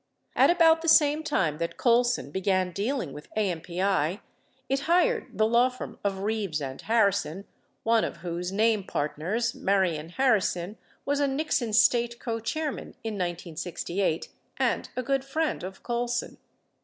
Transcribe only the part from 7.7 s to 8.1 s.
one